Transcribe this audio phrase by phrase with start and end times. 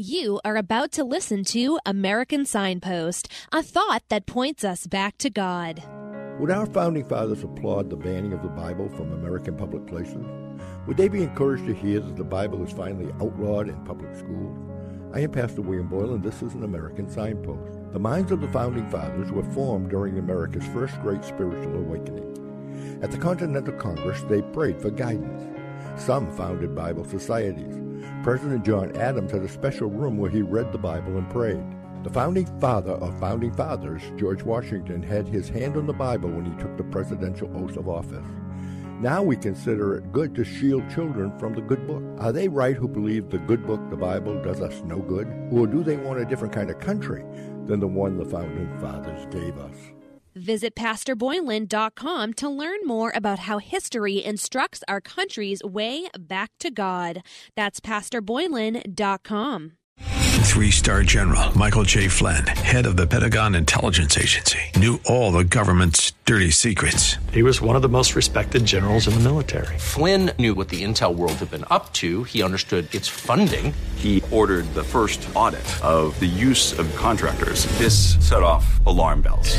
[0.00, 5.28] You are about to listen to American Signpost, a thought that points us back to
[5.28, 5.82] God.
[6.38, 10.24] Would our founding fathers applaud the banning of the Bible from American public places?
[10.86, 14.56] Would they be encouraged to hear that the Bible is finally outlawed in public schools?
[15.12, 17.92] I am Pastor William Boyle, and this is an American Signpost.
[17.92, 23.00] The minds of the founding fathers were formed during America's first great spiritual awakening.
[23.02, 25.42] At the Continental Congress, they prayed for guidance.
[26.00, 27.87] Some founded Bible societies.
[28.28, 31.64] President John Adams had a special room where he read the Bible and prayed.
[32.04, 36.44] The founding father of founding fathers, George Washington, had his hand on the Bible when
[36.44, 38.26] he took the presidential oath of office.
[39.00, 42.02] Now we consider it good to shield children from the good book.
[42.18, 45.26] Are they right who believe the good book, the Bible, does us no good?
[45.50, 47.24] Or do they want a different kind of country
[47.64, 49.74] than the one the founding fathers gave us?
[50.38, 57.22] Visit PastorBoylan.com to learn more about how history instructs our country's way back to God.
[57.56, 59.72] That's PastorBoylan.com.
[60.48, 62.08] Three star general Michael J.
[62.08, 67.16] Flynn, head of the Pentagon Intelligence Agency, knew all the government's dirty secrets.
[67.32, 69.78] He was one of the most respected generals in the military.
[69.78, 72.24] Flynn knew what the intel world had been up to.
[72.24, 73.72] He understood its funding.
[73.96, 77.66] He ordered the first audit of the use of contractors.
[77.78, 79.58] This set off alarm bells.